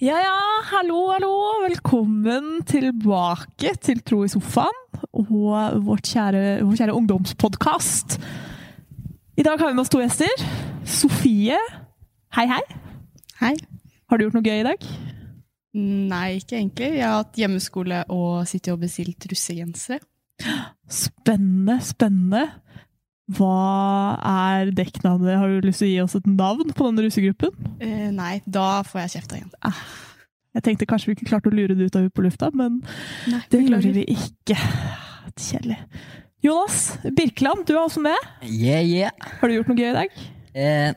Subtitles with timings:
[0.00, 1.30] Ja, ja, hallo, hallo.
[1.60, 4.78] Velkommen tilbake til Tro i sofaen
[5.12, 5.28] og
[5.84, 8.16] vårt kjære, vår kjære ungdomspodkast.
[9.36, 10.46] I dag har vi med oss to gjester.
[10.88, 11.58] Sofie,
[12.32, 12.62] hei, hei.
[13.42, 13.52] Hei.
[14.08, 14.88] Har du gjort noe gøy i dag?
[15.76, 16.90] Nei, ikke egentlig.
[16.96, 20.00] Jeg har hatt hjemmeskole og sittet og bestilt russegensere.
[20.88, 22.46] Spennende, spennende.
[23.30, 25.36] Hva er dekknavnet?
[25.38, 27.52] Har du lyst til å gi oss et navn på den russegruppen?
[27.82, 29.52] Uh, nei, da får jeg kjeft igjen.
[29.54, 29.82] igjen.
[30.58, 32.80] Jeg tenkte kanskje vi ikke klarte å lure det ut av henne på lufta, men
[33.30, 34.56] Nei, det gjorde vi ikke.
[35.38, 35.76] Kjedelig.
[36.42, 38.16] Jonas Birkeland, du er også med.
[38.42, 39.14] Yeah, yeah.
[39.38, 40.18] Har du gjort noe gøy i dag?
[40.56, 40.90] Eh,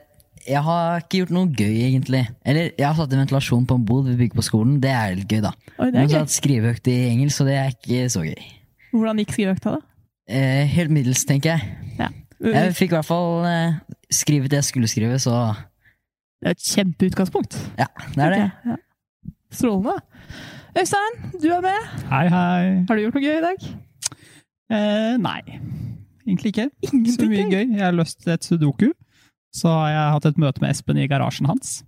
[0.48, 2.24] jeg har ikke gjort noe gøy, egentlig.
[2.48, 4.80] Eller, jeg har satt i ventilasjon på en bod vi bygger på skolen.
[4.84, 5.54] Det er litt gøy, da.
[5.78, 6.34] Oi, det Men er så har gøy.
[6.40, 8.50] skriveøkt i engelsk, så det er ikke så gøy.
[8.96, 9.86] Hvordan gikk skriveøkta, da?
[10.34, 11.78] Eh, helt middels, tenker jeg.
[12.00, 12.10] Ja.
[12.44, 15.36] Jeg fikk i hvert fall skrive skrevet det jeg skulle skrive, så
[16.44, 17.56] Det er et kjempeutgangspunkt.
[17.80, 18.42] ja, det er det.
[18.44, 18.76] Okay, ja.
[19.54, 19.96] Strålende.
[20.74, 21.90] Øystein, du er med.
[22.10, 22.86] Hei, hei.
[22.90, 23.66] Har du gjort noe gøy i dag?
[24.74, 25.40] Eh, nei,
[26.26, 26.70] egentlig ikke.
[27.14, 27.66] Så mye gøy.
[27.78, 28.90] Jeg har løst et sudoku.
[29.54, 31.84] Så har jeg hatt et møte med Espen i garasjen hans.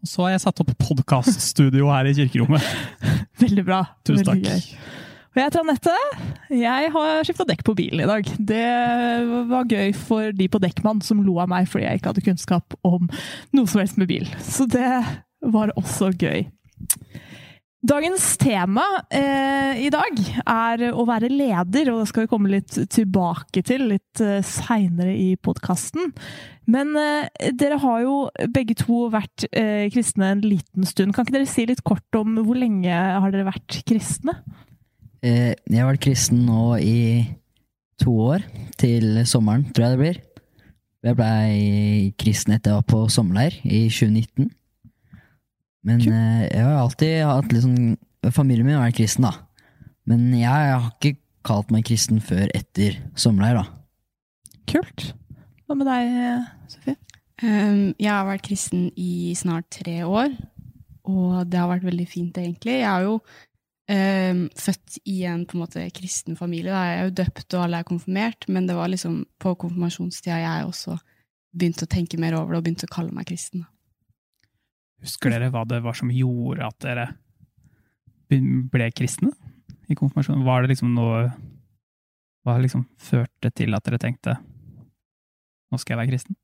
[0.00, 2.64] Og så har jeg satt opp podkaststudio her i kirkerommet.
[3.42, 3.82] Veldig bra.
[4.06, 5.09] Tusen Veldig takk.
[5.30, 5.92] Og jeg heter Anette.
[6.50, 8.26] Jeg har skifta dekk på bilen i dag.
[8.50, 8.70] Det
[9.46, 12.74] var gøy for de på Dekkmann som lo av meg fordi jeg ikke hadde kunnskap
[12.82, 13.04] om
[13.54, 14.26] noe som helst med bil.
[14.42, 14.88] Så det
[15.54, 16.48] var også gøy.
[17.86, 18.82] Dagens tema
[19.14, 23.86] eh, i dag er å være leder, og det skal vi komme litt tilbake til
[23.92, 26.10] litt eh, seinere i podkasten.
[26.68, 28.16] Men eh, dere har jo
[28.50, 31.14] begge to vært eh, kristne en liten stund.
[31.14, 34.34] Kan ikke dere si litt kort om hvor lenge har dere vært kristne?
[35.20, 37.00] Eh, jeg har vært kristen nå i
[38.00, 38.44] to år,
[38.80, 40.20] til sommeren, tror jeg det blir.
[41.04, 44.48] Jeg blei kristen etter jeg var på sommerleir i 2019.
[45.88, 47.98] Men eh, jeg har alltid hatt litt sånn
[48.36, 49.30] Familien min har vært kristen, da.
[50.04, 51.14] Men jeg, har ikke
[51.48, 54.50] kalt meg kristen før etter sommerleir, da.
[54.68, 55.06] Kult.
[55.64, 56.10] Hva med deg,
[56.68, 56.98] Sofie?
[57.40, 60.34] Um, jeg har vært kristen i snart tre år,
[61.08, 62.82] og det har vært veldig fint, egentlig.
[62.82, 63.16] Jeg har jo
[63.90, 66.70] født i en på en måte kristen familie.
[66.70, 66.82] Da.
[66.86, 70.68] Jeg er jo døpt, og alle er konfirmert, men det var liksom på konfirmasjonstida jeg
[70.68, 70.94] også
[71.50, 73.64] begynte å tenke mer over det og begynte å kalle meg kristen.
[75.02, 77.08] Husker dere hva det var som gjorde at dere
[78.30, 79.32] ble kristne
[79.90, 80.44] i konfirmasjonen?
[80.46, 81.30] Var det liksom noe
[82.46, 84.38] Hva liksom førte til at dere tenkte
[85.70, 86.38] nå skal jeg være kristen?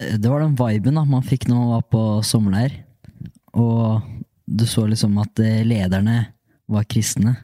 [0.00, 2.74] Eh, Det var den viben da man fikk når man var på sommerleir.
[3.54, 4.02] Og
[4.46, 6.18] du så liksom at eh, lederne
[6.70, 7.36] var kristne.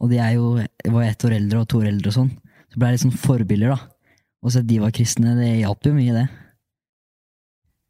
[0.00, 0.56] Og de er jo,
[0.92, 2.32] var ett år eldre og to år eldre og sånn.
[2.72, 4.10] Så blei ble litt sånn forbilder, da.
[4.44, 6.26] Og så at de var kristne, det hjalp jo mye, det.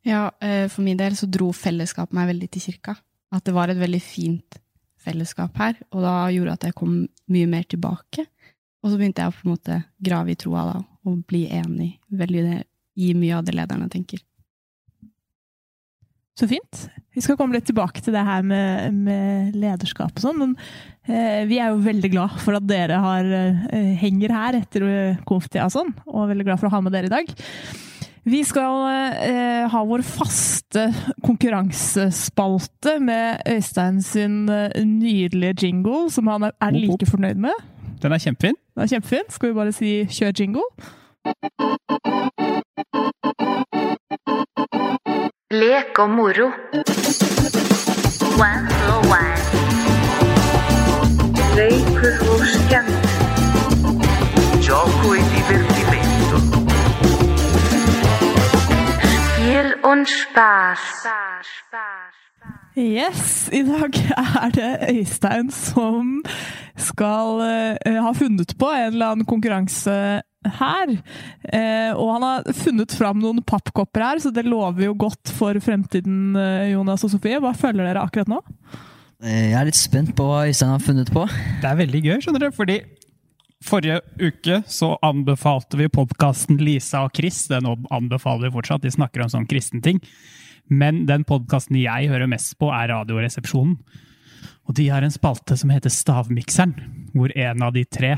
[0.07, 2.95] Ja, eh, for min del så dro fellesskapet meg veldig til kirka.
[3.35, 4.61] At det var et veldig fint
[5.03, 6.95] fellesskap her, og da gjorde at jeg kom
[7.31, 8.27] mye mer tilbake.
[8.83, 11.97] Og så begynte jeg å på en måte grave i troa da, og bli enig
[12.15, 12.63] veldig
[13.03, 14.23] i mye av det lederne tenker.
[16.37, 16.83] Så fint.
[17.17, 20.51] Vi skal komme litt tilbake til det her med, med lederskap og sånn, men
[21.09, 25.23] eh, vi er jo veldig glad for at dere har, eh, henger her etter eh,
[25.29, 27.33] konftida og sånn, og veldig glad for å ha med dere i dag.
[28.27, 28.85] Vi skal
[29.23, 30.89] eh, ha vår faste
[31.25, 37.65] konkurransespalte med Øystein sin eh, nydelige jingle, som han er, er like fornøyd med.
[38.03, 38.59] Den er kjempefin.
[38.75, 39.31] Den er kjempefin.
[39.33, 40.69] Skal vi bare si 'kjør jingle'?
[45.51, 46.47] Lek og moro.
[48.35, 48.67] One
[49.07, 49.27] for.
[54.61, 56.37] Gioco e divertimento.
[59.07, 61.07] Spiel und Spaß.
[62.77, 63.95] Yes, i dag
[64.43, 66.25] er det Øystein som
[66.77, 70.23] skal uh, ha funnet på en eller annen konkurranse
[70.59, 70.93] her.
[71.53, 75.59] Eh, og han har funnet fram noen pappkopper her, så det lover jo godt for
[75.63, 77.41] fremtiden, eh, Jonas og Sofie.
[77.43, 78.41] Hva føler dere akkurat nå?
[79.23, 81.27] Eh, Jeg er litt spent på hva Øystein har funnet på.
[81.63, 82.81] Det er veldig gøy, skjønner du, fordi
[83.67, 87.47] forrige uke så anbefalte vi podkasten Lisa og Chris.
[87.51, 90.01] Den anbefaler vi fortsatt, de snakker om sånn kristenting.
[90.69, 93.79] Men den podkasten jeg hører mest på, er Radioresepsjonen.
[94.67, 96.75] Og de har en spalte som heter Stavmikseren,
[97.15, 98.17] hvor en av de tre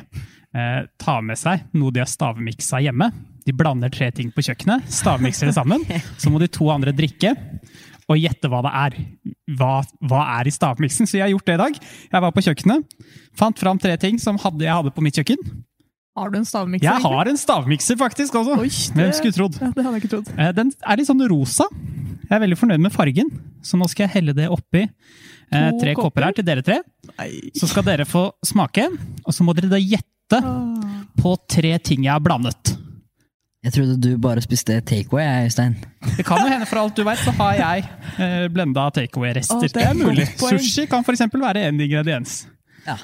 [0.55, 3.11] eh, tar med seg noe de har stavmiksa hjemme.
[3.49, 5.85] De blander tre ting på kjøkkenet, stavmikser det sammen.
[6.21, 7.35] Så må de to andre drikke
[8.09, 8.99] og gjette hva det er.
[9.59, 9.73] Hva,
[10.09, 11.09] hva er i stavmiksen?
[11.09, 11.79] Så jeg har gjort det i dag.
[12.13, 12.99] Jeg var på kjøkkenet,
[13.37, 15.41] fant fram tre ting som hadde, jeg hadde på mitt kjøkken.
[16.19, 16.89] Har du en stavmikser?
[16.89, 18.57] Jeg har en stavmikser faktisk også!
[18.59, 19.59] Oi, Hvem skulle trodd?
[19.61, 20.31] Ja, det hadde jeg ikke trodd.
[20.35, 21.69] Eh, Den er litt sånn rosa.
[22.25, 23.31] Jeg er veldig fornøyd med fargen.
[23.63, 26.27] så nå skal jeg helle det oppi eh, tre kopper kopper?
[26.27, 26.81] her til dere tre.
[27.19, 27.29] Nei.
[27.57, 28.89] Så skal dere få smake,
[29.25, 30.93] og så må dere da gjette Åh.
[31.19, 32.75] på tre ting jeg har blandet.
[33.65, 35.73] Jeg trodde du bare spiste takeaway, jeg, Øystein.
[36.17, 37.89] Det kan jo hende, for alt du vet, så har jeg
[38.23, 39.67] eh, blenda takeaway-rester.
[39.75, 40.29] Det er mulig.
[40.39, 41.27] Sushi kan f.eks.
[41.35, 42.45] være en ingrediens.
[42.87, 42.95] Ja.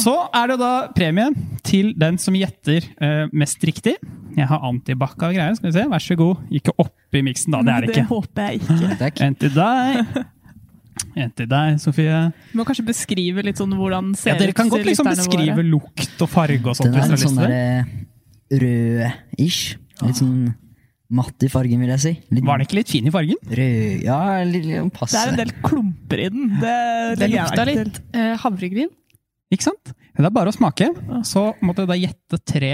[0.00, 3.98] Så er det da premien til den som gjetter eh, mest riktig.
[4.34, 5.54] Jeg har antibac av greier.
[5.54, 6.48] Skal vi se, vær så god.
[6.50, 7.60] Ikke oppi miksen, da.
[7.62, 8.96] Det er det Det håper jeg ikke.
[9.04, 9.20] Takk.
[9.28, 10.24] En til deg.
[11.14, 12.18] En til deg, Sofie.
[12.52, 15.56] Du må kanskje beskrive litt sånn hvordan det ser Ja, dere kan godt liksom beskrive
[15.58, 15.68] våre.
[15.68, 16.94] lukt og farge og sånt.
[16.94, 19.76] Den er litt sånn der rød-ish.
[20.02, 20.36] Litt sånn
[21.14, 22.12] matt i fargen, vil jeg si.
[22.34, 23.38] Litt Var den ikke litt fin i fargen?
[23.46, 26.48] rød Ja, litt, litt Det er en del klumper i den.
[26.60, 26.76] Det,
[27.20, 28.90] Det lukta litt eh, havregryn.
[29.54, 29.94] Ikke sant?
[30.14, 30.88] Det er bare å smake.
[31.26, 32.72] Så måtte jeg da gjette tre,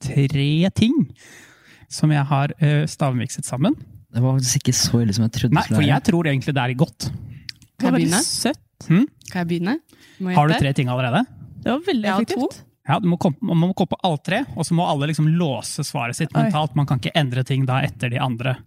[0.00, 0.94] tre ting
[1.92, 3.76] som jeg har uh, stavmikset sammen.
[4.14, 6.62] Det var faktisk ikke så ille som jeg trodde Nei, for jeg tror egentlig det
[6.62, 7.08] er godt.
[7.80, 8.20] Kan jeg begynne?
[8.22, 8.60] søtt.
[8.86, 9.78] Kan jeg begynne?
[10.20, 11.24] Må jeg Har du tre ting allerede?
[11.64, 12.60] Det var veldig effektivt.
[12.84, 15.26] Ja, du må komme, man må komme på alle tre, og så må alle liksom
[15.40, 16.42] låse svaret sitt Oi.
[16.44, 16.74] mentalt.
[16.76, 18.58] Man kan ikke endre ting da etter de andre.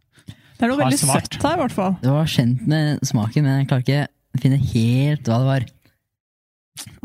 [0.58, 1.30] Det er noe veldig svart.
[1.30, 1.98] søtt her, i hvert fall.
[2.02, 5.68] Det var kjent med smaken, men jeg klarer ikke å finne helt hva det var.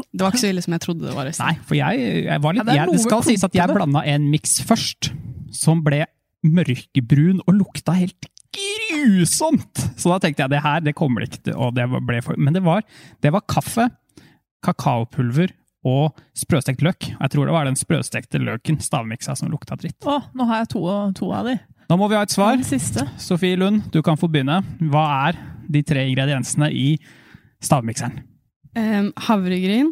[0.09, 1.29] Det var ikke så ille som jeg trodde det var.
[1.29, 1.53] Resten.
[1.53, 4.03] Nei, for jeg, jeg var litt Ja, det jeg, Det skal sies at jeg blanda
[4.09, 5.12] en miks først,
[5.53, 6.03] som ble
[6.47, 9.83] mørkebrun og lukta helt grusomt!
[9.97, 12.39] Så da tenkte jeg det her, det kommer det ikke til og det ble for,
[12.39, 12.85] Men det var,
[13.23, 13.89] det var kaffe,
[14.65, 15.55] kakaopulver
[15.89, 17.09] og sprøstekt løk.
[17.11, 19.99] Jeg tror det var den sprøstekte løken, stavmiksa, som lukta dritt.
[20.06, 20.85] Å, nå har jeg to,
[21.19, 21.56] to av de.
[21.91, 22.61] Nå må vi ha et svar.
[23.21, 24.61] Sofie Lund, du kan få begynne.
[24.93, 25.41] Hva er
[25.73, 26.95] de tre ingrediensene i
[27.62, 28.23] stavmikseren?
[28.79, 29.91] Um, havregryn,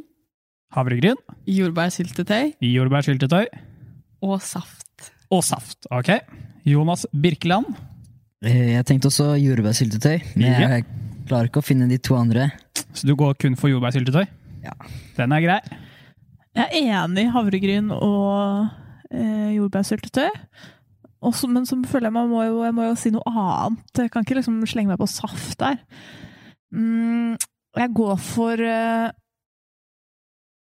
[0.70, 1.18] Havregryn,
[1.50, 3.48] jordbærsyltetøy jordbærsyltetøy
[4.22, 5.08] og saft.
[5.30, 5.86] Og saft.
[5.90, 6.10] Ok.
[6.66, 7.66] Jonas Birkeland.
[8.44, 10.68] Eh, Jeg tenkte også jordbærsyltetøy, men Ja.
[10.68, 10.84] jeg
[11.28, 12.50] klarer ikke å finne de to andre.
[12.94, 14.26] Så du går kun for jordbærsyltetøy?
[14.64, 14.72] Ja.
[15.16, 15.60] Den er grei.
[16.56, 18.68] Jeg er enig i havregryn og
[19.12, 20.30] eh, jordbærsyltetøy.
[21.22, 23.78] Også, men så føler jeg meg må jo, jeg må jo si noe annet.
[23.96, 25.76] Jeg kan ikke liksom slenge meg på saft der.
[26.72, 27.36] Mm,
[27.76, 29.10] jeg går for eh,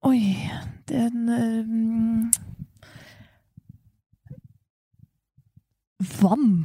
[0.09, 0.21] Oi,
[0.89, 2.39] den eh,
[5.99, 6.63] Vann.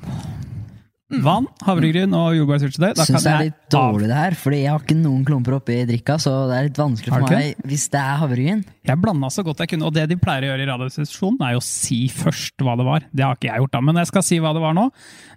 [1.09, 1.21] Mm.
[1.25, 2.91] Vann, havregryn og jordbærsyltetøy.
[2.97, 5.77] Da Syns det er litt dårlig det her, fordi jeg har ikke noen klumper oppi
[5.89, 8.63] drikka, så det er litt vanskelig for meg hvis det er havregryn.
[8.85, 11.56] Jeg blanda så godt jeg kunne, og det de pleier å gjøre i Radioresepsjonen, er
[11.56, 13.07] jo å si først hva det var.
[13.09, 14.88] Det har ikke jeg gjort, da, men jeg skal si hva det var nå.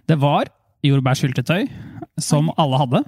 [0.09, 0.51] Det var
[0.85, 1.65] jordbærsyltetøy,
[2.21, 3.03] som alle hadde.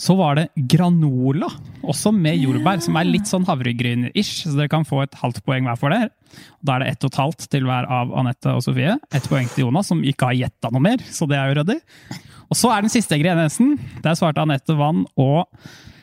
[0.00, 1.50] Så var det granola,
[1.84, 4.46] også med jordbær, som er litt sånn havregryn-ish.
[4.46, 6.06] Så dere kan få et halvt poeng hver for det.
[6.62, 8.96] Da er det ett og et halvt til hver av Anette og Sofie.
[9.14, 11.78] Ett poeng til Jonas, som ikke har gjetta noe mer, så det er jo ryddig.
[12.50, 13.76] Og så er den siste ingrediensen.
[14.04, 15.46] Der svarte Anette vann og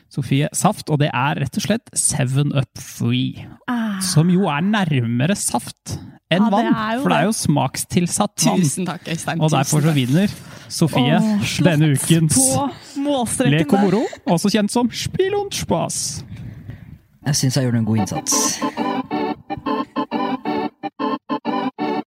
[0.08, 3.44] Sofie saft, og det er rett og slett Seven Up Free.
[3.68, 5.98] Ah, Som jo er nærmere saft
[6.32, 6.70] enn ah, vann,
[7.02, 8.64] for det er jo smakstilsatt vann.
[8.64, 9.44] Tusen takk, Øystein.
[9.44, 10.32] Og derfor så vinner
[10.72, 12.40] Sofie oh, denne ukens
[13.48, 16.00] Lek og moro, også kjent som Spill und Spaß.
[17.28, 19.26] Jeg syns jeg gjorde en god innsats.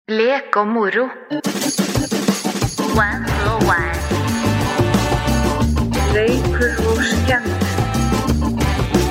[0.07, 1.07] Lek og moro.
[2.93, 3.93] One for one.
[6.13, 6.75] Leker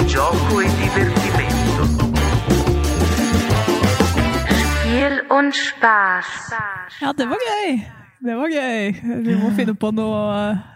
[0.07, 1.83] Gioco e divertimento.
[4.55, 6.53] Spiel und Spaß.
[7.01, 7.81] Ja, det var gøy!
[8.23, 8.93] Det var gøy.
[9.27, 10.23] Vi må finne på noe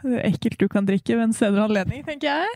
[0.02, 2.48] eh, ekkelt du kan drikke ved en senere anledning, tenker jeg.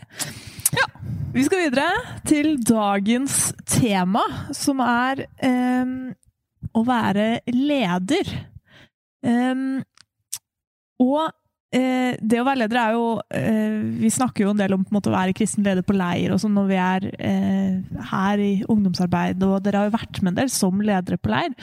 [0.75, 0.87] Ja.
[1.31, 4.19] Vi skal videre til dagens tema,
[4.51, 6.09] som er um,
[6.75, 8.31] å være leder.
[9.23, 9.79] Um,
[10.99, 14.83] og uh, det å være leder er jo uh, Vi snakker jo en del om
[14.83, 18.43] en måte, å være kristen leder på leir og sånn når vi er uh, her
[18.43, 21.55] i ungdomsarbeid, og dere har jo vært med en del som ledere på leir.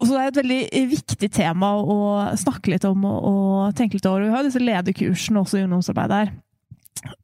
[0.00, 0.62] Og så er et veldig
[0.94, 2.00] viktig tema å
[2.40, 4.24] snakke litt om og, og tenke litt over.
[4.24, 6.34] Vi har jo disse lederkursene også i ungdomsarbeid her.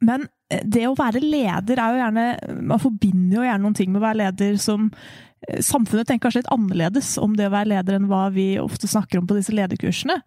[0.04, 2.26] Men eh, det å være leder er jo gjerne
[2.66, 6.42] Man forbinder jo gjerne noen ting med å være leder som eh, Samfunnet tenker kanskje
[6.42, 9.54] litt annerledes om det å være leder enn hva vi ofte snakker om på disse
[9.56, 10.20] lederkursene.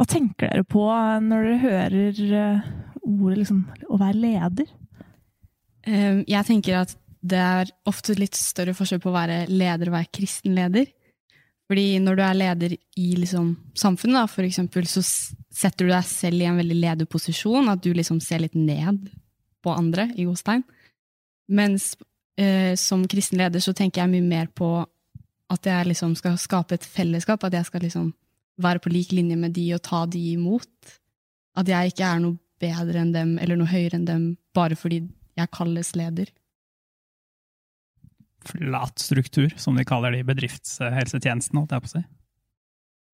[0.00, 0.86] Hva tenker dere på
[1.26, 2.70] når dere hører eh,
[3.04, 4.76] ordet liksom, å være leder?
[5.80, 6.90] Jeg tenker at
[7.24, 10.90] det er ofte litt større forskjell på å være leder og være kristen leder.
[11.70, 15.00] Fordi når du er leder i liksom samfunnet, da, for eksempel, så
[15.50, 19.08] setter du deg selv i en veldig lederposisjon, at du liksom ser litt ned
[19.64, 20.62] på andre, i godstegn.
[21.50, 21.92] Mens
[22.38, 24.70] eh, som kristen leder så tenker jeg mye mer på
[25.50, 28.12] at jeg liksom skal skape et fellesskap, at jeg skal liksom
[28.60, 30.94] være på lik linje med de og ta de imot.
[31.58, 35.02] At jeg ikke er noe bedre enn dem eller noe høyere enn dem bare fordi
[35.40, 36.30] jeg kalles leder.
[38.46, 42.02] Flat struktur, som de kaller det i bedriftshelsetjenesten, holdt jeg på å si.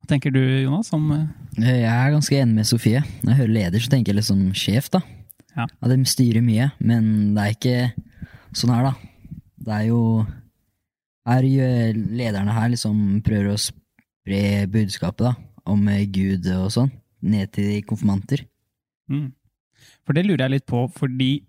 [0.02, 0.92] Hva tenker du, Jonas?
[0.94, 1.26] Om, eh,
[1.58, 3.00] Jeg er ganske enig med Sofie.
[3.22, 5.00] Når jeg hører leder, så tenker jeg liksom sjef, da.
[5.56, 5.64] Ja.
[5.64, 7.92] At de styrer mye, men det er ikke
[8.54, 8.94] sånn her, da.
[9.66, 10.26] Det er jo
[11.26, 15.34] Her lederne her liksom prøver å spre budskapet, da,
[15.66, 16.92] om eh, Gud og sånn,
[17.26, 18.44] ned til konfirmanter.
[19.10, 19.32] Mm.
[20.06, 21.42] For det lurer jeg litt på, fordi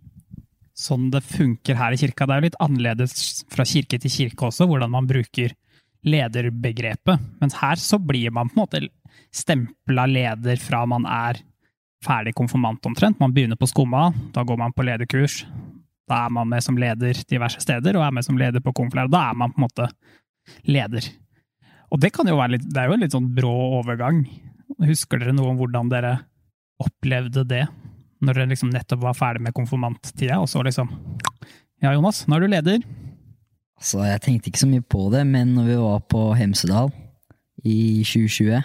[0.73, 4.49] sånn det funker her i kirka, det er jo litt annerledes fra kirke til kirke
[4.49, 5.53] også, hvordan man bruker
[6.05, 7.19] lederbegrepet.
[7.41, 8.81] Mens her så blir man på en måte
[9.33, 11.41] stempla leder fra man er
[12.05, 13.19] ferdig konfirmant omtrent.
[13.19, 15.41] Man begynner på skumma, da går man på lederkurs.
[16.07, 19.11] Da er man med som leder diverse steder, og er med som leder på konfirmant.
[19.11, 19.89] Da er man på en måte
[20.69, 21.09] leder.
[21.91, 24.23] Og det kan jo være litt, det er jo en litt sånn brå overgang.
[24.83, 26.17] Husker dere noe om hvordan dere
[26.83, 27.65] opplevde det?
[28.21, 30.91] Når dere liksom nettopp var ferdig med konfirmanttida, og så liksom
[31.83, 32.79] Ja, Jonas, nå er du leder.
[33.77, 36.89] Altså, jeg tenkte ikke så mye på det, men når vi var på Hemsedal
[37.63, 38.61] i 2020,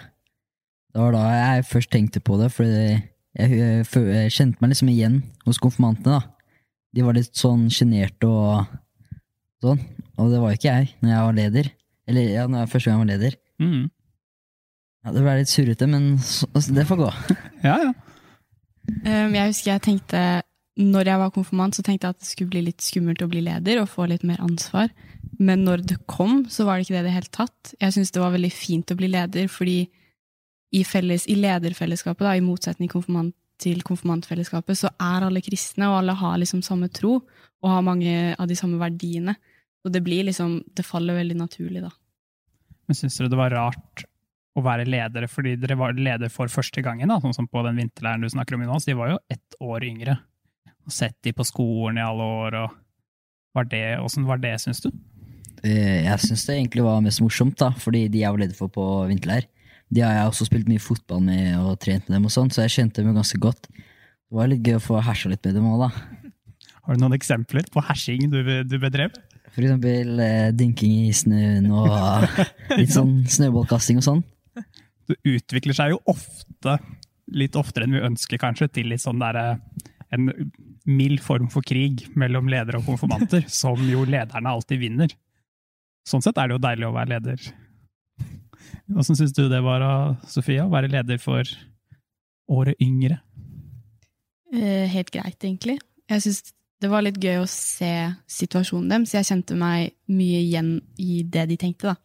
[0.93, 3.01] det var da jeg først tenkte på det, for jeg,
[3.37, 6.57] jeg, jeg kjente meg liksom igjen hos konfirmantene, da.
[6.93, 8.67] De var litt sånn sjenerte og
[9.63, 9.81] sånn,
[10.21, 11.69] og det var ikke jeg når jeg var leder.
[12.09, 13.37] Eller ja, når jeg første gang jeg var leder.
[13.63, 13.83] Mm.
[15.03, 17.11] Ja, det ble litt surrete, men så, altså, det får gå.
[17.63, 17.93] Ja, ja.
[18.83, 20.21] Um, jeg husker jeg tenkte,
[20.79, 23.43] når jeg var konfirmant, så tenkte jeg at det skulle bli litt skummelt å bli
[23.45, 24.89] leder og få litt mer ansvar.
[25.37, 27.73] Men når det kom, så var det ikke det i det hele tatt.
[27.77, 29.77] Jeg syns det var veldig fint å bli leder, fordi
[30.73, 35.99] i, felles, i lederfellesskapet, da, i motsetning konfirmant, til konfirmantfellesskapet, så er alle kristne, og
[36.01, 37.19] alle har liksom samme tro,
[37.63, 39.37] og har mange av de samme verdiene.
[39.85, 41.91] Og det blir liksom Det faller veldig naturlig, da.
[42.87, 44.03] Men syns dere det var rart
[44.53, 47.79] å være ledere fordi dere var leder for første gangen, da, sånn som på den
[47.79, 48.79] vinterleiren du snakker om, i nå?
[48.79, 50.17] Så De var jo ett år yngre.
[50.83, 52.77] Og sett de på skolen i alle år, og
[53.55, 54.89] var det, Åssen var det, syns du?
[55.63, 58.71] Eh, Jeg syns det egentlig var mest morsomt, da, fordi de jeg var leder for
[58.73, 59.47] på vinterleir,
[59.93, 62.65] de har jeg også spilt mye fotball med og trent med dem, og sånn, så
[62.65, 63.69] jeg kjente dem ganske godt.
[63.69, 66.31] Det var litt gøy å få hersa litt med dem òg, da.
[66.83, 69.13] Har du noen eksempler på hersing du, du bedrev?
[69.53, 72.25] For eksempel eh, dynking i snøen og
[72.79, 74.23] litt sånn snøballkasting og sånn.
[75.07, 76.79] Det utvikler seg jo ofte,
[77.31, 79.59] litt oftere enn vi ønsker kanskje, til litt sånn derre
[80.13, 80.27] en
[80.89, 85.13] mild form for krig mellom ledere og konfirmanter, som jo lederne alltid vinner.
[86.07, 87.45] Sånn sett er det jo deilig å være leder.
[88.99, 89.83] Åssen syns du det var,
[90.27, 91.47] Sofia, å være leder for
[92.51, 93.21] året yngre?
[94.53, 95.79] Eh, helt greit, egentlig.
[96.11, 96.51] Jeg syns
[96.83, 97.93] det var litt gøy å se
[98.27, 99.13] situasjonen deres.
[99.15, 101.93] Jeg kjente meg mye igjen i det de tenkte.
[101.93, 101.95] da.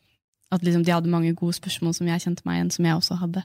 [0.54, 3.18] At liksom de hadde mange gode spørsmål som jeg kjente meg igjen, som jeg også
[3.20, 3.42] hadde.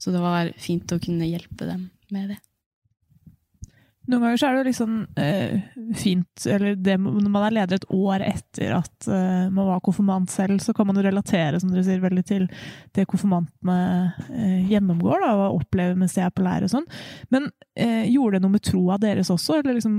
[0.00, 2.38] Så det var fint å kunne hjelpe dem med det.
[4.12, 5.52] Noen ganger så er det jo liksom eh,
[5.96, 10.28] fint, eller det, når man er leder et år etter at eh, man var konfirmant
[10.28, 12.44] selv, så kan man jo relatere som dere sier, veldig til
[12.92, 13.78] det konfirmantene
[14.28, 16.84] eh, gjennomgår da, og opplever mens de er på leir og sånn.
[17.32, 19.62] Men eh, gjorde det noe med troa deres også?
[19.62, 19.96] Eller liksom,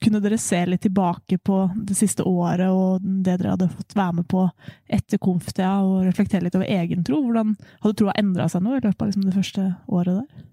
[0.00, 4.22] kunne dere se litt tilbake på det siste året og det dere hadde fått være
[4.22, 4.46] med på
[4.88, 7.20] etter konftida, og reflektere litt over egen tro?
[7.28, 7.52] Hvordan
[7.84, 10.50] hadde troa endra seg noe i løpet av liksom, det første året der?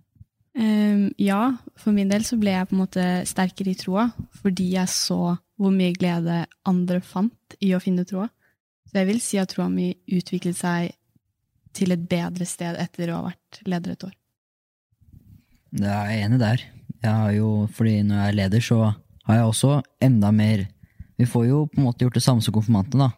[0.58, 4.10] Ehm, ja, for min del så ble jeg på en måte sterkere i troa,
[4.42, 8.28] fordi jeg så hvor mye glede andre fant i å finne troa.
[8.90, 10.92] Så jeg vil si at troa mi utviklet seg
[11.76, 14.16] til et bedre sted etter å ha vært leder et år.
[15.72, 16.64] Det er jeg enig der.
[17.02, 18.80] Jeg har jo, fordi når jeg er leder, så
[19.30, 20.68] har jeg også enda mer
[21.22, 23.12] Vi får jo på en måte gjort det samme som konfirmantene, da.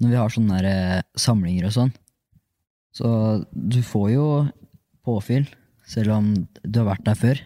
[0.00, 1.90] Når vi har sånne der, eh, samlinger og sånn.
[2.96, 3.08] Så
[3.52, 4.24] du får jo
[5.04, 5.44] påfyll,
[5.88, 6.30] selv om
[6.62, 7.42] du har vært der før.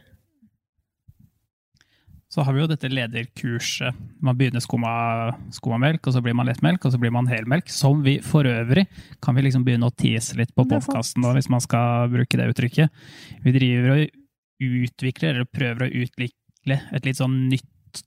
[2.28, 3.96] Så har vi jo dette lederkurset.
[4.20, 7.70] Man begynner skumma, melk, og så blir man lettmelk, og så blir man helmelk.
[7.72, 8.84] Som vi for øvrig
[9.24, 12.50] kan vi liksom begynne å tise litt på podkasten nå, hvis man skal bruke det
[12.52, 13.00] uttrykket.
[13.46, 14.04] Vi driver og
[14.68, 18.04] utvikler, eller prøver å utvikle, et litt sånn nytt,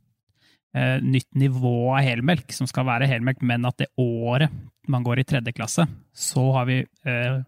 [0.77, 4.53] eh, nytt nivå av helmelk, som skal være helmelk, men at det året
[4.87, 7.41] man går i tredje klasse, så har vi eh,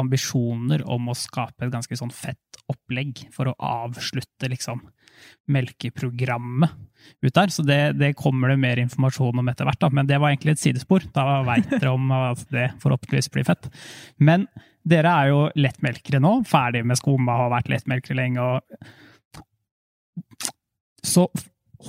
[0.00, 4.82] ambisjoner om å skape et ganske sånn fett opplegg for å avslutte liksom
[5.48, 6.70] melkeprogrammet
[7.22, 7.52] ut der.
[7.52, 9.90] Så det, det kommer det mer informasjon om etter hvert, da.
[9.92, 11.06] men det var egentlig et sidespor.
[11.16, 13.70] Da veit dere om at det forhåpentligvis blir fett.
[14.18, 14.46] Men
[14.86, 18.40] dere er jo lettmelkere nå, ferdig med skumma har vært lettmelkere lenge.
[18.40, 18.60] og
[21.06, 21.28] så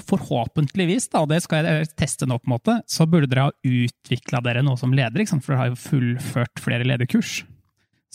[0.08, 3.54] forhåpentligvis, da, og det skal jeg teste nå, på en måte, så burde dere ha
[3.66, 7.40] utvikla dere noe som leder, for dere har jo fullført flere lederkurs.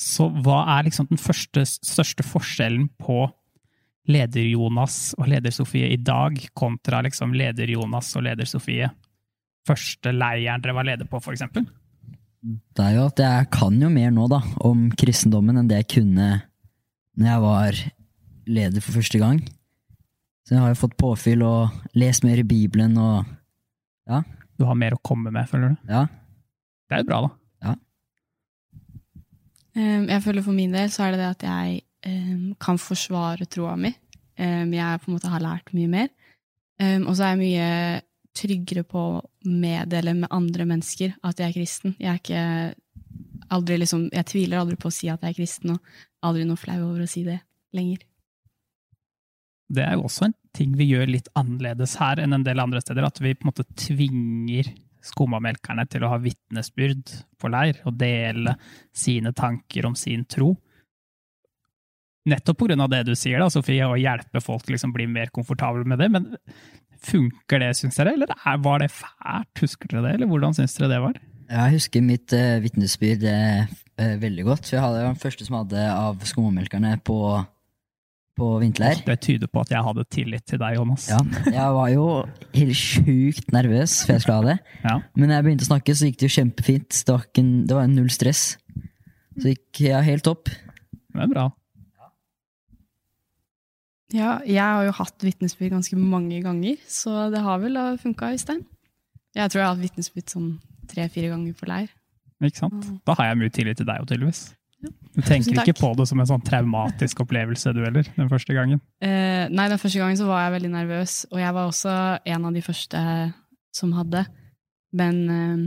[0.03, 3.25] Så hva er liksom den første, største forskjellen på
[4.11, 8.91] leder-Jonas og leder-Sofie i dag, kontra liksom leder-Jonas og leder-Sofie
[9.67, 11.67] første leiren dere var leder på, for eksempel?
[12.43, 15.91] Det er jo at jeg kan jo mer nå, da, om kristendommen enn det jeg
[15.99, 16.31] kunne
[17.13, 17.79] når jeg var
[18.57, 19.39] leder for første gang.
[20.43, 23.29] Så jeg har jo fått påfyll og lest mer i Bibelen og
[24.59, 25.93] Du har mer å komme med, føler du?
[25.93, 26.07] ja.
[26.91, 27.31] Det er jo bra, da.
[29.77, 33.49] Um, jeg føler For min del så er det det at jeg um, kan forsvare
[33.49, 33.93] troa mi.
[34.39, 36.13] Um, jeg på en måte har lært mye mer.
[36.83, 37.67] Og så er jeg mye
[38.35, 41.93] tryggere på å meddele med andre mennesker at jeg er kristen.
[42.01, 42.45] Jeg er ikke
[43.55, 46.59] aldri liksom, jeg tviler aldri på å si at jeg er kristen, og aldri noe
[46.59, 47.39] flau over å si det
[47.77, 48.03] lenger.
[49.73, 52.83] Det er jo også en ting vi gjør litt annerledes her enn en del andre
[52.83, 53.07] steder.
[53.09, 54.73] At vi på en måte tvinger
[55.07, 58.57] skomamelkerne til å ha vitnesbyrd på leir og dele
[58.95, 60.55] sine tanker om sin tro.
[62.31, 64.95] Nettopp på grunn av det du sier, da, Sofie, å hjelpe folk til å liksom
[64.95, 66.09] bli mer komfortable med det.
[66.15, 66.29] Men
[67.03, 69.53] funker det, syns dere, eller er, var det fælt?
[69.65, 71.19] Husker dere det, eller hvordan syns dere det var?
[71.53, 74.69] Jeg husker mitt uh, vitnesbyrd eh, veldig godt.
[74.69, 77.19] For jeg hadde, den første som hadde av skummamelkerne på,
[78.39, 79.03] på vinterleir.
[79.07, 81.07] Det tyder på at jeg hadde tillit til deg, Jonas.
[81.13, 81.21] Ja,
[81.53, 82.07] jeg var jo
[82.57, 84.59] helt sjukt nervøs før jeg skulle ha det.
[84.89, 84.97] Ja.
[85.15, 87.01] Men når jeg begynte å snakke, så gikk det jo kjempefint.
[87.07, 88.45] Det var, ikke en, det var null stress.
[89.39, 90.51] Så gikk jeg helt topp.
[90.53, 91.47] Det er bra.
[94.13, 98.65] Ja, jeg har jo hatt vitnesbyrd ganske mange ganger, så det har vel funka, Øystein.
[99.33, 100.51] Jeg tror jeg har hatt vitnesbyrd sånn
[100.91, 101.93] tre-fire ganger på leir.
[102.43, 102.91] Ikke sant?
[103.07, 104.43] Da har jeg mye tillit til deg, tydeligvis.
[104.83, 108.81] Du tenker ikke på det som en sånn traumatisk opplevelse, du heller, den første gangen?
[109.05, 111.95] Eh, nei, den første gangen så var jeg veldig nervøs, og jeg var også
[112.35, 113.03] en av de første
[113.77, 114.25] som hadde.
[114.99, 115.65] Men eh,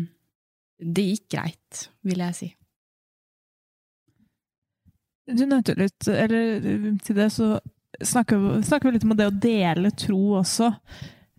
[0.96, 2.50] det gikk greit, vil jeg si.
[5.26, 6.60] Du nevnte litt, eller
[7.06, 7.56] til det så
[8.04, 10.72] snakker snakker vi litt om det å dele tro også.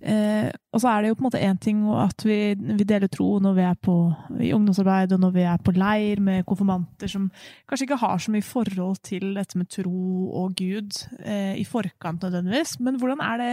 [0.06, 3.10] Eh, og så er det jo på en måte én ting at vi, vi deler
[3.10, 3.94] tro når vi er på,
[4.38, 7.24] i ungdomsarbeid og når vi er på leir med konfirmanter som
[7.66, 12.22] kanskje ikke har så mye forhold til dette med tro og Gud eh, i forkant
[12.22, 12.76] nødvendigvis.
[12.86, 13.48] Men hvordan er det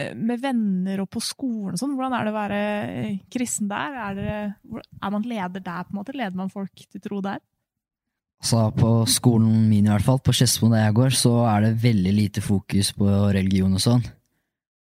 [0.00, 1.92] eh, med venner og på skolen og sånn?
[1.98, 3.98] Hvordan er det å være eh, kristen der?
[4.06, 4.38] Er, det,
[4.80, 6.14] er man leder der, på en måte?
[6.16, 7.42] Leder man folk til tro der?
[8.46, 11.82] Så på skolen min i hvert fall, på Skedsmo der jeg går, så er det
[11.84, 14.08] veldig lite fokus på religion og sånn.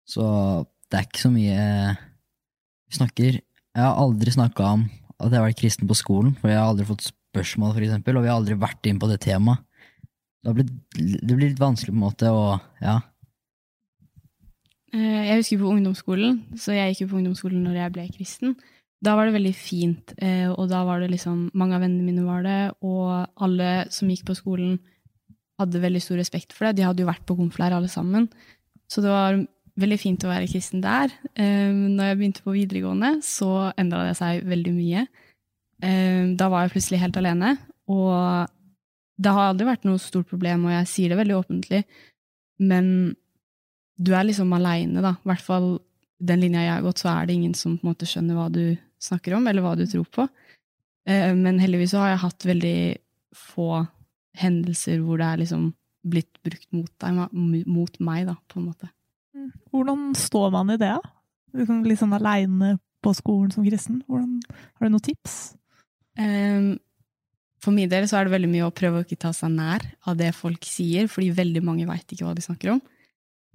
[0.05, 0.29] Så
[0.95, 1.63] det er ikke så mye
[2.85, 4.85] vi snakker Jeg har aldri snakka om
[5.19, 8.19] at jeg har vært kristen på skolen, for jeg har aldri fått spørsmål, for eksempel,
[8.19, 9.63] og vi har aldri vært inn på det temaet.
[10.45, 12.99] Det, har det blir litt vanskelig på en måte, å ja.
[14.93, 18.57] Eh, Jeg husker på ungdomsskolen, så jeg gikk jo på ungdomsskolen når jeg ble kristen.
[19.05, 22.27] Da var det veldig fint, eh, og da var det liksom Mange av vennene mine
[22.27, 24.79] var det, og alle som gikk på skolen,
[25.59, 26.77] hadde veldig stor respekt for det.
[26.79, 28.27] De hadde jo vært på konfleir alle sammen.
[28.91, 29.39] Så det var
[29.81, 31.13] veldig fint å være kristen der.
[31.35, 35.07] Eh, Når jeg begynte på videregående, så endra det seg veldig mye.
[35.83, 37.59] Eh, Da var jeg plutselig helt alene,
[37.89, 38.49] og
[39.21, 41.85] det har aldri vært noe stort problem, og jeg sier det veldig åpentlig,
[42.61, 43.17] men
[44.01, 45.15] du er liksom aleine, da.
[45.23, 45.69] I hvert fall
[46.21, 48.49] den linja jeg har gått, så er det ingen som på en måte skjønner hva
[48.51, 50.29] du snakker om, eller hva du tror på.
[51.07, 52.99] Eh, Men heldigvis så har jeg hatt veldig
[53.35, 53.87] få
[54.39, 55.75] hendelser hvor det er liksom
[56.07, 57.33] blitt brukt mot deg,
[57.67, 58.91] mot meg, da, på en måte.
[59.73, 60.95] Hvordan står man i det?
[61.55, 64.01] Liksom, litt sånn aleine på skolen som kristen?
[64.09, 65.55] Hvordan, har du noen tips?
[66.19, 66.75] Um,
[67.63, 69.85] For min del så er det veldig mye å prøve å ikke ta seg nær
[70.07, 72.83] av det folk sier, fordi veldig mange veit ikke hva de snakker om.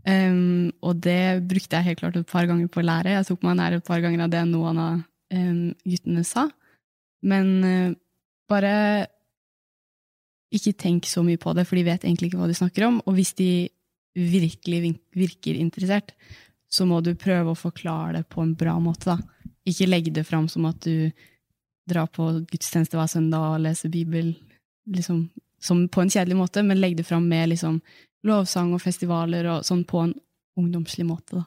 [0.07, 3.17] Um, og det brukte jeg helt klart et par ganger på å lære.
[3.17, 4.99] Jeg tok meg nær et par ganger av det noen av
[5.35, 6.47] um, guttene sa.
[7.21, 7.97] Men uh,
[8.49, 8.73] bare
[10.55, 13.01] ikke tenk så mye på det, for de vet egentlig ikke hva de snakker om.
[13.05, 13.69] Og hvis de
[14.19, 16.13] virkelig virker interessert,
[16.69, 19.15] så må du prøve å forklare det på en bra måte.
[19.15, 19.53] da.
[19.67, 21.11] Ikke legge det fram som at du
[21.89, 24.35] drar på gudstjeneste hver søndag og leser Bibel
[24.89, 25.29] liksom,
[25.61, 27.79] som på en kjedelig måte, men legg det fram med liksom,
[28.27, 30.13] lovsang og festivaler og sånn på en
[30.59, 31.39] ungdomslig måte.
[31.39, 31.43] Da.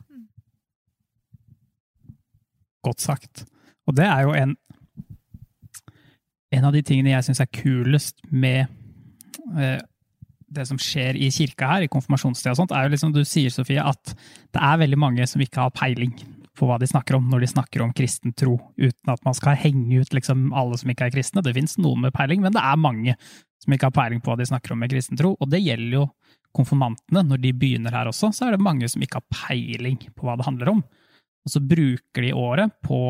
[2.82, 3.44] Godt sagt.
[3.86, 4.56] Og det er jo en
[6.52, 8.66] En av de tingene jeg syns er kulest med
[9.56, 9.78] eh,
[10.52, 13.52] det som skjer i kirka her, i konfirmasjonstida og sånt, er jo liksom du sier,
[13.52, 14.14] Sofie, at
[14.52, 16.14] det er veldig mange som ikke har peiling
[16.58, 19.56] på hva de snakker om når de snakker om kristen tro, uten at man skal
[19.58, 21.44] henge ut liksom alle som ikke er kristne.
[21.44, 23.16] Det fins noen med peiling, men det er mange
[23.62, 25.32] som ikke har peiling på hva de snakker om med kristen tro.
[25.38, 26.06] Og det gjelder jo
[26.56, 27.24] konfirmantene.
[27.24, 30.36] Når de begynner her også, så er det mange som ikke har peiling på hva
[30.38, 30.82] det handler om.
[31.42, 33.00] Og så bruker de året på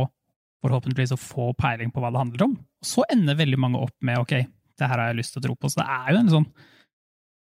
[0.62, 2.54] forhåpentligvis å få peiling på hva det handler om.
[2.54, 4.36] Og så ender veldig mange opp med ok,
[4.78, 5.72] det her har jeg lyst til å tro på.
[5.72, 6.48] Så det er jo en sånn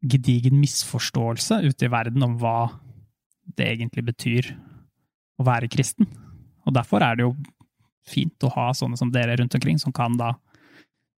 [0.02, 2.72] gedigen misforståelse ute i verden om hva
[3.56, 4.52] det egentlig betyr
[5.38, 6.08] å være kristen.
[6.66, 7.34] Og derfor er det jo
[8.06, 10.34] fint å ha sånne som dere rundt omkring, som kan da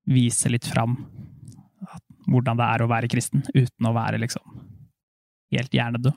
[0.10, 0.98] vise litt fram
[2.28, 4.44] hvordan det er å være kristen, uten å være liksom
[5.54, 6.16] helt hjernedød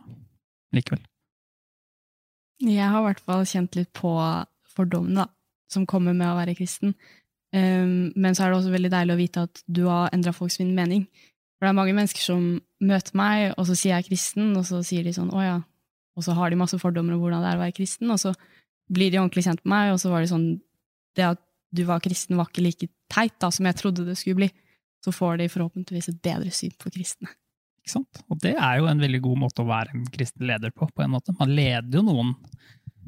[0.76, 1.02] likevel.
[2.62, 4.12] Jeg har i hvert fall kjent litt på
[4.76, 5.30] fordommene da,
[5.72, 6.94] som kommer med å være kristen.
[7.54, 10.58] Um, men så er det også veldig deilig å vite at du har endra folks
[10.60, 11.06] mening.
[11.56, 12.44] For det er mange mennesker som
[12.84, 15.64] møter meg, og så sier jeg kristen, og så sier de sånn 'å ja',
[16.16, 18.34] og så har de masse fordommer om hvordan det er å være kristen, og så
[18.92, 20.60] blir de ordentlig kjent med meg, og så var det sånn
[21.16, 21.40] Det at
[21.72, 24.48] du var kristen, var ikke like teit da, som jeg trodde det skulle bli.
[25.00, 27.30] Så får de forhåpentligvis et bedre syn på kristne.
[27.80, 28.20] Ikke sant?
[28.28, 31.04] Og det er jo en veldig god måte å være en kristen leder på, på
[31.04, 31.32] en måte.
[31.38, 32.34] Man leder jo noen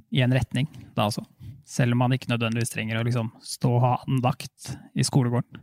[0.09, 1.25] i en retning da også.
[1.69, 5.61] Selv om man ikke nødvendigvis trenger å liksom stå og ha andakt i skolegården.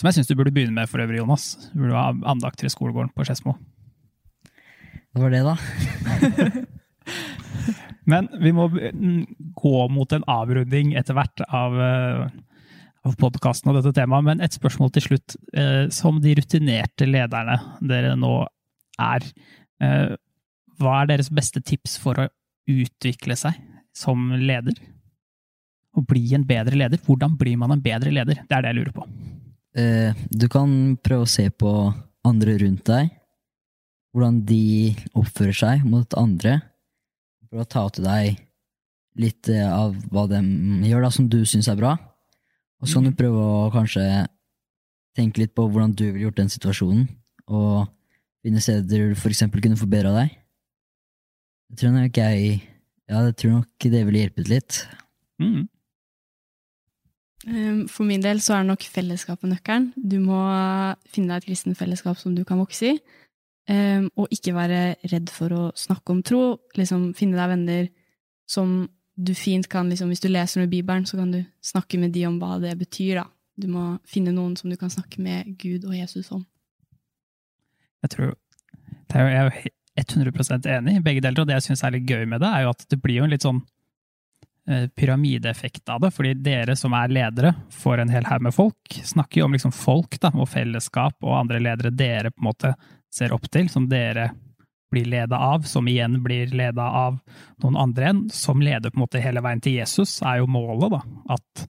[0.00, 1.50] Som jeg syns du burde begynne med for øvrig, Jonas.
[1.74, 3.52] Du burde ha andakter i skolegården på Skedsmo.
[5.12, 5.56] Hva var det, da.
[8.10, 8.64] Men vi må
[9.60, 12.22] gå mot en avrunding etter hvert av, eh,
[13.04, 14.24] av podkasten og dette temaet.
[14.24, 15.36] Men et spørsmål til slutt.
[15.52, 18.46] Eh, Som de rutinerte lederne dere nå
[18.96, 19.26] er,
[19.84, 20.16] eh,
[20.80, 22.30] hva er deres beste tips for å
[22.72, 23.52] utvikle seg
[23.92, 24.80] som leder?
[25.92, 26.96] Å bli en bedre leder?
[27.04, 28.40] Hvordan blir man en bedre leder?
[28.48, 29.06] Det er det jeg lurer på.
[29.80, 31.70] Eh, Du kan prøve å se på
[32.26, 33.10] andre rundt deg.
[34.10, 36.58] Hvordan de oppfører seg mot andre.
[37.48, 38.40] Prøve å ta til deg
[39.20, 40.40] litt eh, av hva de
[40.88, 41.96] gjør, da, som du syns er bra.
[42.80, 44.04] Og så kan du prøve å kanskje
[45.18, 47.08] tenke litt på hvordan du ville gjort den situasjonen,
[47.50, 47.90] og
[48.40, 50.36] finne steder du for eksempel kunne forbedra deg.
[51.70, 52.60] Jeg tror nok jeg
[53.10, 54.76] Ja, jeg tror nok det ville hjulpet litt.
[55.42, 55.64] Mm.
[57.48, 59.90] Um, For min del så er nok fellesskapet nøkkelen.
[59.96, 60.40] Du må
[61.08, 63.00] finne deg et kristen fellesskap som du kan vokse i.
[63.70, 64.80] Um, og ikke være
[65.12, 66.42] redd for å snakke om tro.
[66.76, 67.90] Liksom finne deg venner
[68.50, 68.82] som
[69.20, 72.14] du fint kan liksom, Hvis du leser noe i Bibelen, så kan du snakke med
[72.14, 73.20] de om hva det betyr.
[73.20, 73.26] da.
[73.60, 76.46] Du må finne noen som du kan snakke med Gud og Jesus om.
[78.02, 78.36] Jeg tror
[79.10, 82.24] Jeg er jo 100% enig i begge deler, og det jeg syns er litt gøy
[82.30, 83.60] med det, er jo at det blir jo en litt sånn
[84.96, 86.10] pyramideeffekt av det.
[86.14, 89.74] Fordi dere som er ledere for en hel haug med folk, snakker jo om liksom
[89.74, 92.74] folk da, og fellesskap og andre ledere dere på en måte
[93.14, 94.30] ser opp til, som dere
[94.90, 97.18] blir leda av, som igjen blir leda av
[97.62, 100.96] noen andre enn, som leder på en måte hele veien til Jesus, er jo målet,
[100.96, 101.02] da.
[101.36, 101.66] At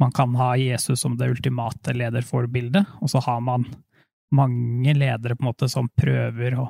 [0.00, 3.66] man kan ha Jesus som det ultimate lederforbildet, og så har man
[4.30, 6.68] mange ledere på en måte som prøver å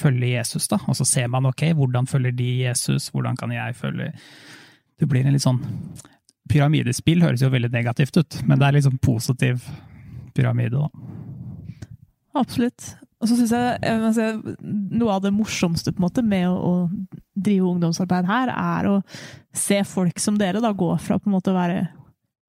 [0.00, 0.80] følge Jesus, da.
[0.88, 4.10] Og så ser man ok, hvordan følger de Jesus, hvordan kan jeg følge
[5.00, 5.60] Det blir en litt sånn
[6.50, 9.62] Pyramidespill høres jo veldig negativt ut, men det er sånn positiv
[10.34, 10.88] pyramide, da.
[12.40, 12.88] Absolutt.
[13.20, 14.56] Og så synes jeg, jeg
[14.96, 18.98] Noe av det morsomste måte med å, å drive ungdomsarbeid her, er å
[19.54, 21.84] se folk som dere da gå fra på en måte å være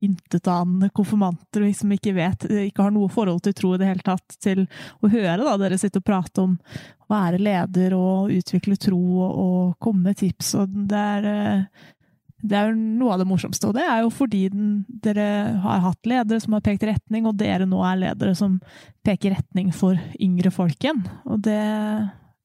[0.01, 4.05] intetanende konfirmanter og liksom ikke vet, ikke har noe forhold til tro i det hele
[4.05, 4.63] tatt, til
[4.97, 9.35] å høre da dere sitte og prate om å være leder og utvikle tro og,
[9.43, 10.55] og komme med tips.
[10.57, 11.91] og det er eh,
[12.41, 14.71] det er jo noe av det morsomste, og det er jo fordi den,
[15.03, 15.27] dere
[15.61, 18.57] har hatt ledere som har pekt retning, og dere nå er ledere som
[19.05, 21.03] peker retning for yngre folk igjen.
[21.29, 21.59] Og det,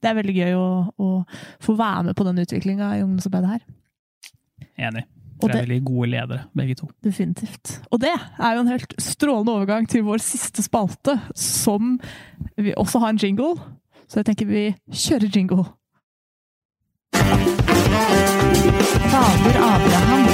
[0.03, 0.69] det er veldig gøy å,
[1.01, 1.11] å
[1.65, 3.67] få være med på den utviklinga i ungdomsarbeidet her.
[4.89, 5.07] Enig.
[5.37, 6.89] Dere er det- veldig gode ledere, begge to.
[7.05, 7.75] Definitivt.
[7.93, 11.99] Og det er jo en helt strålende overgang til vår siste spalte, som
[12.57, 13.55] vi også har en jingle.
[14.09, 15.67] Så jeg tenker vi kjører jingle.
[19.05, 20.27] Fader Abraham.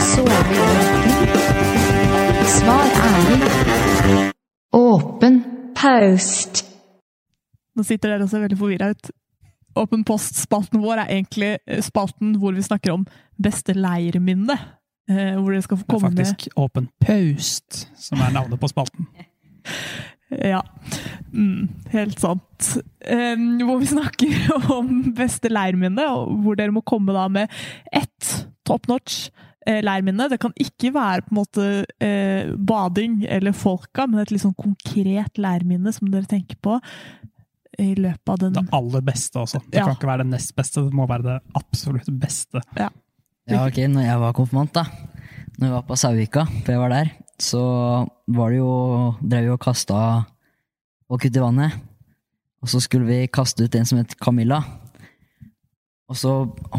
[0.00, 1.10] Sove i åpen.
[2.46, 3.40] Svar ærlig.
[4.72, 5.44] Åpen
[5.76, 6.64] post.
[7.76, 9.10] Nå sitter dere og ser veldig forvirra ut.
[9.78, 13.06] Åpen post-spalten vår er egentlig eh, spalten hvor vi snakker om
[13.42, 14.58] beste leirminne.
[15.10, 19.08] Eh, hvor dere skal få Det er faktisk Åpen Post som er navnet på spalten.
[20.40, 20.62] Ja,
[21.34, 22.68] mm, helt sant.
[23.04, 27.50] Um, hvor vi snakker om beste leirminne, og hvor dere må komme da med
[27.92, 28.30] ett
[28.68, 29.26] top notch
[29.66, 30.28] eh, leirminne.
[30.32, 31.66] Det kan ikke være på en måte
[32.02, 36.78] eh, bading eller folka, men et litt sånn konkret leirminne som dere tenker på
[37.80, 39.62] i løpet av den Det aller beste også.
[39.70, 39.86] Det Ja.
[39.88, 42.60] kan ikke være det nest beste, det må være det absolutt beste.
[42.76, 42.90] Ja,
[43.66, 44.84] ok, når jeg var konfirmant, da.
[45.58, 47.10] Når jeg var på Sauvika, for jeg var der,
[47.42, 47.62] så
[48.30, 48.74] var det jo
[49.20, 49.98] Drev vi og kasta
[51.10, 51.74] folk ut i vannet.
[52.62, 54.62] Og så skulle vi kaste ut en som het Camilla.
[56.12, 56.32] Og så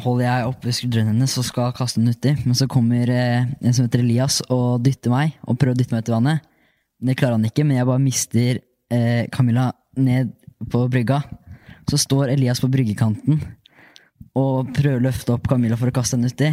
[0.04, 3.74] holder jeg oppe skuldrene hennes og skal kaste den uti, men så kommer eh, en
[3.74, 6.44] som heter Elias og dytter meg, og prøver å dytte meg ut i vannet.
[7.04, 8.60] Det klarer han ikke, men jeg bare mister
[8.94, 10.36] eh, Camilla ned
[10.70, 11.24] på brygga.
[11.90, 13.42] Så står Elias på bryggekanten
[14.40, 16.52] og prøver å løfte opp Camilla for å kaste henne uti.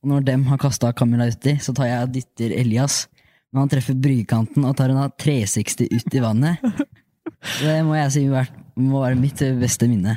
[0.00, 3.02] Og når dem har kasta Camilla uti, så tar jeg og dytter Elias.
[3.50, 6.62] Men han treffer bryggekanten og tar henne 360 ut i vannet.
[7.62, 10.16] Det må jeg si må være mitt beste minne.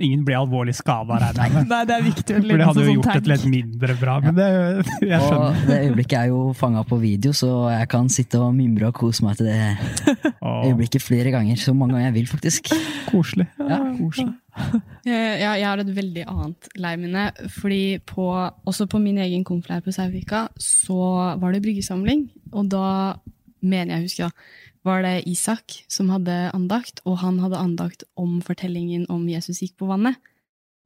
[0.00, 1.68] Ingen ble alvorlig skada, regner jeg med.
[1.72, 2.36] Nei, det er viktig.
[2.38, 3.24] For det hadde jo sånn gjort tank.
[3.24, 4.16] det litt mindre bra.
[4.24, 4.48] Men det,
[5.08, 5.62] jeg Og skjønner.
[5.68, 9.24] det øyeblikket er jo fanga på video, så jeg kan sitte og mimre og kose
[9.26, 9.58] meg til det
[10.42, 11.56] øyeblikket flere ganger.
[11.60, 12.70] Så mange ganger jeg vil, faktisk.
[13.10, 13.46] koselig.
[13.58, 13.80] Ja.
[13.98, 14.34] koselig.
[15.06, 17.28] Eh, Ja, jeg har et veldig annet leirminne.
[17.60, 18.28] Fordi på,
[18.66, 22.28] også på min egen konfleir på Sauvika så var det bryggesamling.
[22.52, 23.14] Og da
[23.62, 24.30] mener jeg husker da,
[24.88, 29.76] var det Isak som hadde andakt, og han hadde andakt om fortellingen om Jesus gikk
[29.82, 30.16] på vannet.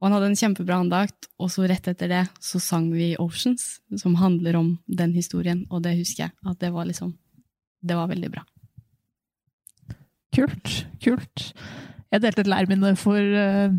[0.02, 3.78] Og han hadde en kjempebra andakt, og så rett etter det så sang vi Oceans,
[4.02, 6.34] som handler om den historien, og det husker jeg.
[6.42, 7.14] At det var liksom
[7.82, 8.44] Det var veldig bra.
[10.32, 10.86] Kult.
[11.02, 11.48] Kult.
[12.12, 13.74] Jeg delte et leirminne for eh,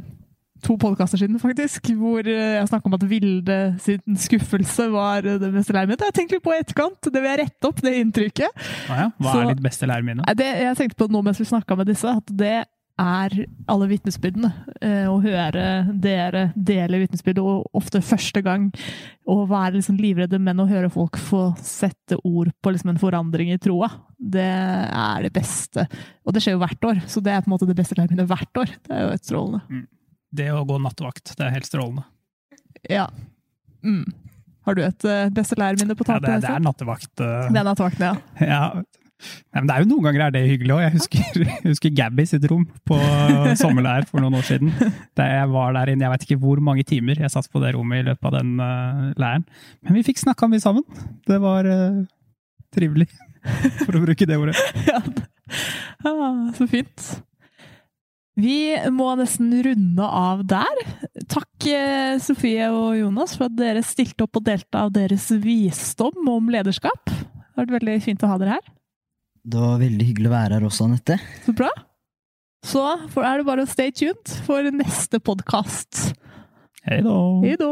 [0.64, 5.40] to podkaster siden, faktisk, hvor eh, jeg snakka om at Vilde sin skuffelse var eh,
[5.42, 6.06] det beste leirminnet.
[6.10, 7.00] Jeg tenkte litt på i etterkant.
[7.10, 8.64] Det vil jeg rette opp, det inntrykket.
[8.90, 9.10] Ah ja.
[9.20, 10.24] Hva Så- er ditt beste lærminne?
[10.34, 12.64] Jeg tenkte på det nå mens vi snakka med disse, at det
[13.02, 13.34] er
[13.74, 14.52] alle vitnesbyrdene.
[14.86, 15.64] Eh, å høre
[16.00, 18.68] dere dele vitnesbyrd, og ofte første gang
[19.26, 23.50] å være liksom livredde, men å høre folk få sette ord på liksom en forandring
[23.50, 23.90] i troa,
[24.22, 25.88] det er det beste.
[26.24, 28.30] Og det skjer jo hvert år, så det er på en måte det beste lærminnet
[28.30, 28.76] hvert år.
[28.86, 29.88] Det er jo et strålende.
[30.34, 31.36] Det å gå nattevakt.
[31.38, 32.08] Det er helt strålende.
[32.90, 33.08] Ja.
[33.86, 34.08] Mm.
[34.64, 37.12] Har du et uh, beste lærminne på Ja, det, det er nattevakt.
[37.20, 38.16] Uh, det er nattevakt, ja.
[38.42, 38.66] Ja.
[39.54, 40.82] Nei, men det er jo Noen ganger er det hyggelig òg.
[40.84, 42.98] Jeg husker, husker Gabby sitt rom på
[43.60, 44.74] sommerleir for noen år siden.
[45.18, 47.74] Da jeg var der inne, jeg vet ikke hvor mange timer jeg satt på det
[47.78, 49.46] rommet i løpet av den uh, leiren.
[49.84, 50.88] Men vi fikk snakka mye sammen.
[51.30, 52.02] Det var uh,
[52.74, 53.10] trivelig,
[53.84, 54.58] for å bruke det ordet.
[54.92, 55.04] ja.
[56.04, 57.12] Ah, så fint.
[58.40, 60.80] Vi må nesten runde av der.
[61.30, 66.28] Takk, eh, Sofie og Jonas, for at dere stilte opp og delte av deres visdom
[66.32, 67.06] om lederskap.
[67.06, 68.74] Det har vært veldig fint å ha dere her.
[69.44, 71.20] Det var veldig hyggelig å være her også, Anette.
[71.46, 71.70] Så bra.
[72.64, 72.82] Så
[73.22, 76.16] er det bare å stay tuned for neste podkast.
[76.88, 77.20] Hei da.
[77.44, 77.72] Hei da.